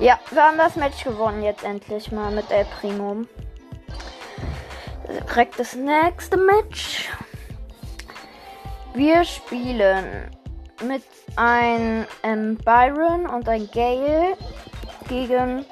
Ja, 0.00 0.18
wir 0.32 0.42
haben 0.42 0.58
das 0.58 0.74
Match 0.74 1.04
gewonnen 1.04 1.44
jetzt 1.44 1.62
endlich 1.62 2.10
mal 2.10 2.32
mit 2.32 2.50
El 2.50 2.64
Primo. 2.64 3.24
Direkt 5.28 5.60
das 5.60 5.76
nächste 5.76 6.36
Match. 6.38 7.08
Wir 8.94 9.22
spielen 9.22 10.28
mit 10.82 11.04
ein 11.36 12.06
ähm, 12.22 12.56
Byron 12.58 13.26
und 13.26 13.48
ein 13.48 13.68
Gale 13.70 14.36
gegen 15.08 15.64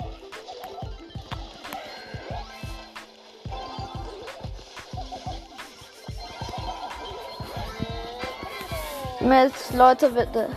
mit 9.21 9.53
Leute 9.75 10.11
bitte. 10.11 10.49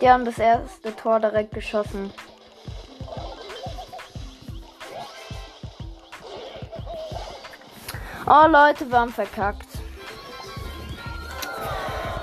Die 0.00 0.10
haben 0.10 0.24
das 0.24 0.38
erste 0.38 0.94
Tor 0.96 1.20
direkt 1.20 1.52
geschossen. 1.52 2.12
Oh 8.26 8.46
Leute, 8.48 8.90
wir 8.90 8.98
haben 8.98 9.12
verkackt. 9.12 9.71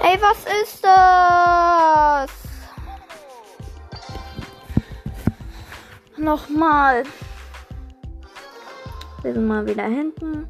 Ey, 0.09 0.19
was 0.21 0.39
ist 0.63 0.83
das? 0.83 2.31
Nochmal. 6.17 7.03
Wir 9.21 9.33
sind 9.33 9.47
mal 9.47 9.67
wieder 9.67 9.83
hinten. 9.83 10.49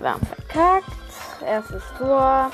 Wir 0.00 0.12
haben 0.12 0.26
verkackt. 0.26 0.90
Erstes 1.40 1.84
Tor. 1.96 2.50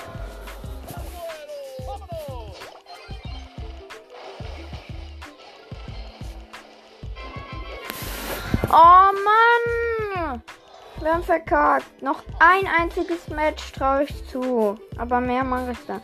Wir 11.04 11.12
haben 11.12 11.22
verkackt. 11.22 12.00
Noch 12.00 12.22
ein 12.38 12.66
einziges 12.66 13.28
Match 13.28 13.72
traue 13.72 14.04
ich 14.04 14.26
zu. 14.26 14.78
Aber 14.96 15.20
mehr 15.20 15.44
mache 15.44 15.72
ich 15.72 15.86
dann. 15.86 16.00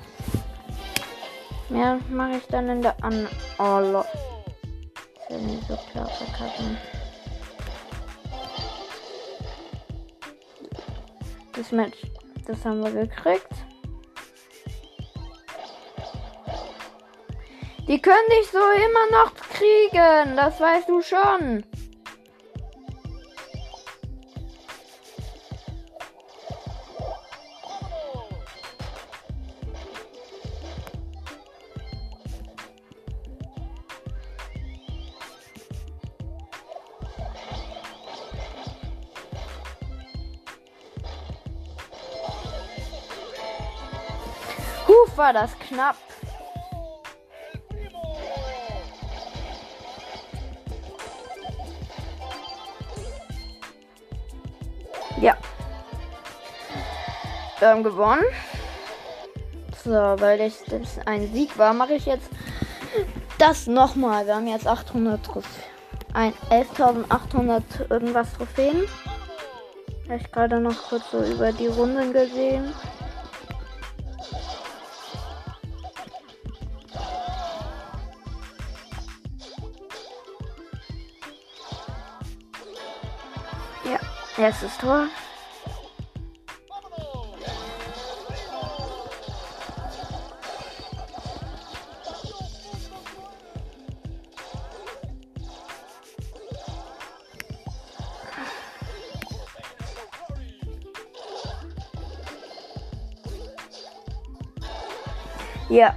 Mehr 1.70 1.98
mache 2.10 2.32
ich 2.36 2.46
dann 2.48 2.68
in 2.68 2.82
der 2.82 3.02
an. 3.02 3.26
Oh 3.58 3.78
Leute. 3.78 4.08
Ist 5.16 5.30
ja 5.30 5.38
nicht 5.38 5.66
so 5.66 5.78
klar 5.90 6.06
verkacken. 6.06 6.76
Das 11.54 11.72
Match, 11.72 11.98
das 12.46 12.62
haben 12.66 12.84
wir 12.84 12.92
gekriegt. 12.92 13.48
Die 17.88 18.02
können 18.02 18.28
dich 18.38 18.50
so 18.50 18.58
immer 18.58 19.18
noch 19.18 19.34
kriegen, 19.34 20.36
das 20.36 20.60
weißt 20.60 20.90
du 20.90 21.00
schon. 21.00 21.64
War 45.20 45.34
das 45.34 45.50
knapp. 45.58 45.96
Ja. 55.20 55.36
Haben 57.60 57.82
gewonnen. 57.82 58.24
So, 59.84 59.90
weil 59.90 60.40
ich 60.40 60.54
das 60.70 60.98
ein 61.04 61.30
Sieg 61.34 61.58
war, 61.58 61.74
mache 61.74 61.94
ich 61.94 62.06
jetzt 62.06 62.30
das 63.36 63.66
nochmal. 63.66 64.26
Wir 64.26 64.36
haben 64.36 64.46
jetzt 64.46 64.66
800 64.66 65.22
Trophäen. 65.22 66.32
11.800 66.50 67.90
irgendwas 67.90 68.32
Trophäen. 68.32 68.88
Habe 70.04 70.16
ich 70.16 70.32
gerade 70.32 70.60
noch 70.60 70.88
kurz 70.88 71.10
so 71.10 71.22
über 71.22 71.52
die 71.52 71.66
Runden 71.66 72.14
gesehen. 72.14 72.72
Erstes 84.40 84.78
Tor. 84.78 85.06
Ja, 105.68 105.94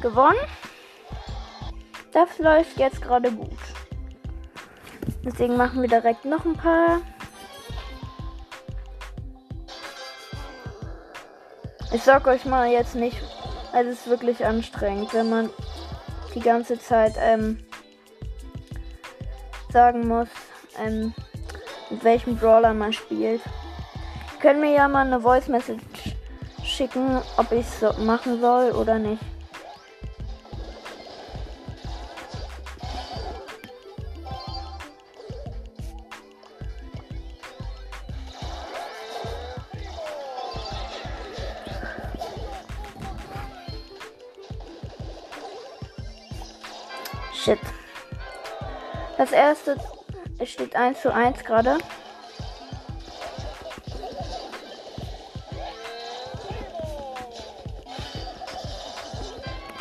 gewonnen. 0.00 0.38
Das 2.12 2.38
läuft 2.38 2.78
jetzt 2.78 3.02
gerade 3.02 3.32
gut. 3.32 3.50
Deswegen 5.24 5.56
machen 5.56 5.82
wir 5.82 5.88
direkt 5.88 6.24
noch 6.24 6.44
ein 6.44 6.54
paar 6.54 7.00
Ich 11.92 12.04
sag 12.04 12.28
euch 12.28 12.44
mal 12.44 12.70
jetzt 12.70 12.94
nicht, 12.94 13.16
es 13.72 13.86
ist 13.86 14.08
wirklich 14.08 14.44
anstrengend, 14.46 15.12
wenn 15.12 15.28
man 15.28 15.50
die 16.34 16.40
ganze 16.40 16.78
Zeit 16.78 17.14
ähm, 17.18 17.58
sagen 19.72 20.06
muss, 20.06 20.28
ähm, 20.78 21.12
mit 21.90 22.04
welchem 22.04 22.36
Brawler 22.36 22.74
man 22.74 22.92
spielt. 22.92 23.40
Können 24.40 24.60
mir 24.60 24.72
ja 24.72 24.86
mal 24.86 25.04
eine 25.04 25.20
Voice 25.20 25.48
Message 25.48 26.14
schicken, 26.64 27.20
ob 27.36 27.50
ich 27.50 27.66
es 27.66 27.80
so 27.80 27.92
machen 28.04 28.40
soll 28.40 28.70
oder 28.70 29.00
nicht. 29.00 29.22
Steht 50.60 50.76
1 50.76 51.00
zu 51.00 51.14
1 51.14 51.42
gerade. 51.44 51.78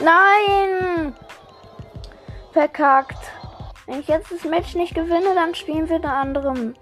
Nein! 0.01 1.13
Verkackt. 2.53 3.17
Wenn 3.87 3.99
ich 3.99 4.07
jetzt 4.07 4.31
das 4.31 4.45
Match 4.45 4.75
nicht 4.75 4.95
gewinne, 4.95 5.35
dann 5.35 5.53
spielen 5.53 5.89
wir 5.89 5.97
eine 5.97 6.13
andere 6.13 6.73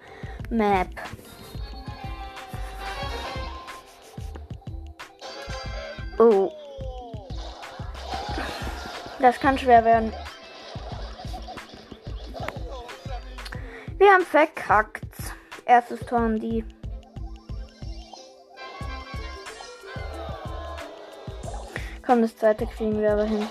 Map. 0.52 0.90
Oh. 6.20 6.52
Das 9.20 9.40
kann 9.40 9.58
schwer 9.58 9.84
werden. 9.84 10.14
Wir 14.08 14.14
haben 14.14 14.26
verkackt. 14.26 15.04
Erstes 15.66 16.00
Tor 16.00 16.22
haben 16.22 16.40
die. 16.40 16.64
Komm, 22.06 22.22
das 22.22 22.38
zweite 22.38 22.66
kriegen 22.68 23.02
wir 23.02 23.12
aber 23.12 23.26
hin. 23.26 23.46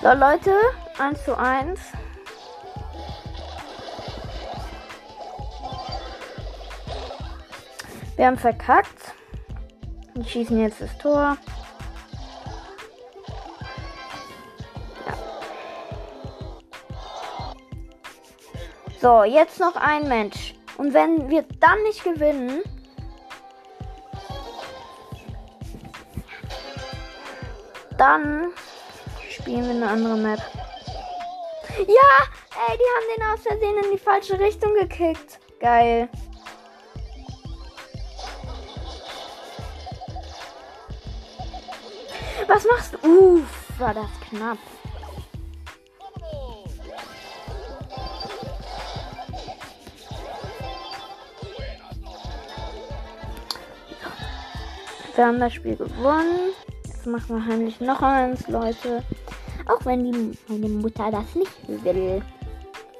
So, 0.00 0.12
Leute, 0.14 0.58
1 0.98 1.22
zu 1.22 1.36
1. 1.36 1.97
Wir 8.18 8.26
haben 8.26 8.36
verkackt. 8.36 9.14
Wir 10.14 10.24
schießen 10.24 10.60
jetzt 10.60 10.80
das 10.80 10.98
Tor. 10.98 11.36
Ja. 15.06 15.16
So, 19.00 19.22
jetzt 19.22 19.60
noch 19.60 19.76
ein 19.76 20.08
Mensch. 20.08 20.56
Und 20.78 20.94
wenn 20.94 21.30
wir 21.30 21.44
dann 21.60 21.80
nicht 21.84 22.02
gewinnen, 22.02 22.64
dann 27.96 28.48
spielen 29.30 29.62
wir 29.62 29.70
eine 29.70 29.88
andere 29.88 30.16
Map. 30.16 30.40
Ja, 31.78 32.64
ey, 32.66 32.76
die 32.76 32.88
haben 32.96 33.16
den 33.16 33.22
aus 33.32 33.42
Versehen 33.42 33.76
in 33.84 33.92
die 33.92 33.98
falsche 33.98 34.40
Richtung 34.40 34.74
gekickt. 34.74 35.38
Geil. 35.60 36.08
Uff, 43.02 43.78
war 43.78 43.94
das 43.94 44.10
knapp. 44.28 44.58
Wir 55.18 55.26
haben 55.26 55.40
das 55.40 55.52
Spiel 55.52 55.74
gewonnen. 55.74 56.52
Jetzt 56.84 57.04
machen 57.04 57.36
wir 57.36 57.44
heimlich 57.44 57.80
noch 57.80 58.00
eins, 58.02 58.46
Leute. 58.46 59.02
Auch 59.66 59.84
wenn 59.84 60.04
die, 60.04 60.38
meine 60.46 60.68
Mutter 60.68 61.10
das 61.10 61.34
nicht 61.34 61.84
will. 61.84 62.22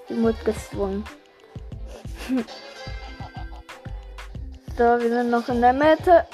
Die 0.09 0.21
wurde 0.21 0.39
gezwungen. 0.45 1.05
so, 4.77 4.85
wir 4.85 5.09
sind 5.09 5.31
noch 5.31 5.49
in 5.49 5.61
der 5.61 5.73
Mitte. 5.73 6.27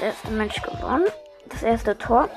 Erste 0.00 0.30
Match 0.30 0.60
gewonnen. 0.62 1.06
Das 1.48 1.62
erste 1.62 1.96
Tor. 1.96 2.28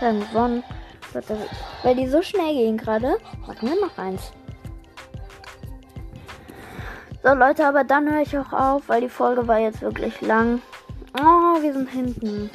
Dann 0.00 0.20
gewonnen. 0.20 0.62
Weil 1.82 1.94
die 1.94 2.08
so 2.08 2.20
schnell 2.20 2.52
gehen 2.52 2.76
gerade. 2.76 3.16
Machen 3.46 3.68
wir 3.70 3.80
noch 3.80 3.96
eins. 3.96 4.32
So 7.22 7.32
Leute, 7.34 7.66
aber 7.66 7.82
dann 7.82 8.12
höre 8.12 8.22
ich 8.22 8.36
auch 8.38 8.52
auf, 8.52 8.88
weil 8.88 9.00
die 9.00 9.08
Folge 9.08 9.48
war 9.48 9.58
jetzt 9.58 9.80
wirklich 9.80 10.20
lang. 10.20 10.62
Oh, 11.18 11.60
wir 11.60 11.72
sind 11.72 11.90
hinten. 11.90 12.50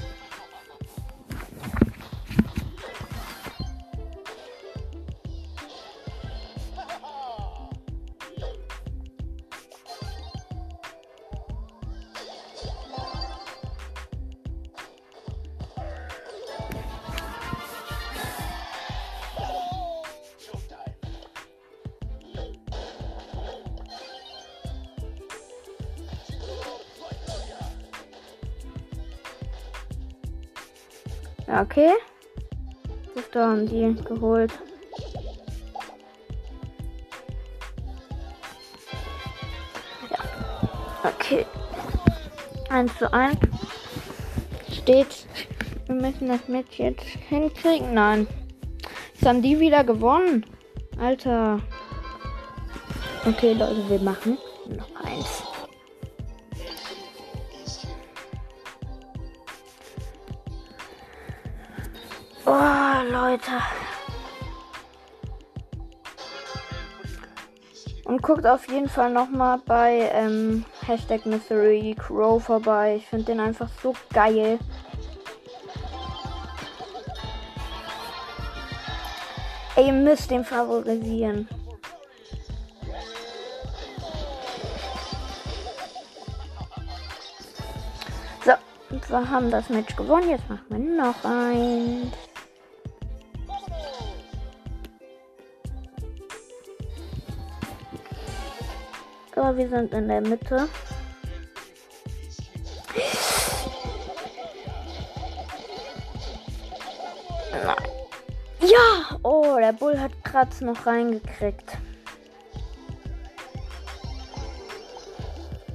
Okay. 31.52 31.92
Das 33.14 33.30
da 33.32 33.50
haben 33.50 33.68
die 33.68 33.94
geholt. 34.06 34.54
Ja. 40.10 40.18
Okay. 41.04 41.46
1 42.70 42.98
zu 42.98 43.12
1. 43.12 43.38
Steht. 44.72 45.26
Wir 45.88 45.96
müssen 45.96 46.30
das 46.30 46.48
Match 46.48 46.80
jetzt 46.80 47.04
hinkriegen. 47.04 47.94
Nein. 47.94 48.28
Jetzt 49.14 49.26
haben 49.26 49.42
die 49.42 49.60
wieder 49.60 49.84
gewonnen. 49.84 50.46
Alter. 50.98 51.60
Okay, 53.26 53.54
Leute, 53.54 53.90
wir 53.90 54.00
machen 54.00 54.38
Guckt 68.22 68.46
auf 68.46 68.68
jeden 68.70 68.88
Fall 68.88 69.12
nochmal 69.12 69.60
bei 69.66 70.10
ähm, 70.14 70.64
Hashtag 70.86 71.26
Mystery 71.26 71.96
Crow 71.98 72.42
vorbei. 72.42 72.98
Ich 72.98 73.08
finde 73.08 73.26
den 73.26 73.40
einfach 73.40 73.70
so 73.82 73.96
geil. 74.14 74.60
Ey, 79.76 79.88
ihr 79.88 79.94
müsst 79.94 80.30
den 80.30 80.46
favorisieren. 80.46 81.48
So, 88.46 88.52
wir 89.08 89.30
haben 89.30 89.50
das 89.50 89.70
Match 89.70 89.96
gewonnen. 89.96 90.30
Jetzt 90.30 90.48
machen 90.48 90.66
wir 90.70 90.78
noch 90.78 91.24
eins. 91.24 92.31
So, 99.34 99.58
wir 99.58 99.70
sind 99.70 99.94
in 99.94 100.10
der 100.10 100.20
Mitte. 100.22 100.68
Ja! 108.60 109.18
Oh, 109.24 109.58
der 109.58 109.72
Bull 109.74 109.98
hat 110.00 110.12
Kratz 110.24 110.60
noch 110.60 110.86
reingekriegt. 110.86 111.78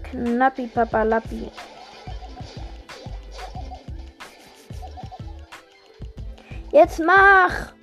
Knappi 0.03 0.67
Papalappi. 0.67 1.51
Jetzt 6.73 7.01
mach! 7.01 7.76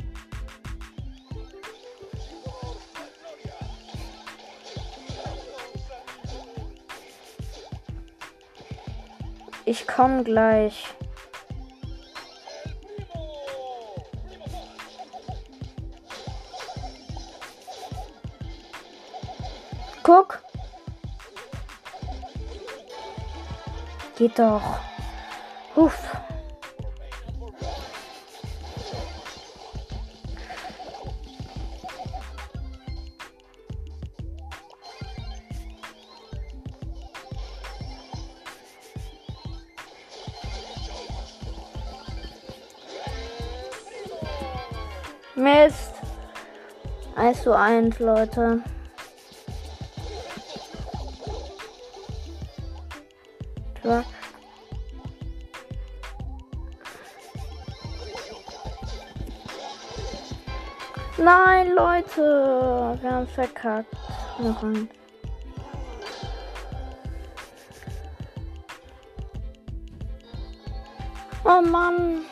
Ich 9.76 9.88
komme 9.88 10.24
gleich. 10.24 10.86
Guck. 20.04 20.44
Geht 24.16 24.38
doch. 24.38 24.62
Huff. 25.76 26.13
Mist. 45.36 45.94
1 47.16 47.44
zu 47.44 47.58
1, 47.58 48.00
Leute. 48.00 48.64
Nein, 61.18 61.72
Leute. 61.74 62.98
Wir 63.02 63.12
haben 63.12 63.28
verkackt. 63.28 63.88
Noch 64.40 64.64
ein. 64.64 64.90
Oh 71.46 71.62
Mann. 71.62 72.26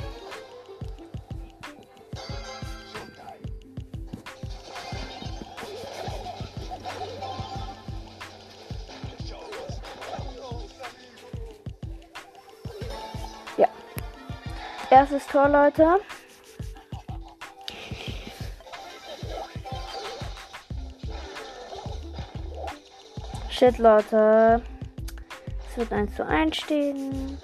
Erstes 15.11 15.27
Tor, 15.29 15.49
Leute. 15.49 15.99
Shit, 23.49 23.77
Leute. 23.77 24.61
Es 25.69 25.77
wird 25.77 25.91
1 25.91 26.15
zu 26.15 26.25
1 26.25 26.55
stehen. 26.55 27.37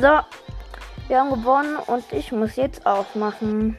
So, 0.00 0.20
wir 1.08 1.20
haben 1.20 1.30
gewonnen 1.32 1.76
und 1.86 2.10
ich 2.12 2.32
muss 2.32 2.56
jetzt 2.56 2.86
aufmachen. 2.86 3.76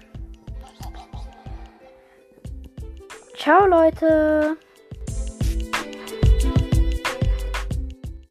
Ciao, 3.36 3.66
Leute. 3.66 4.58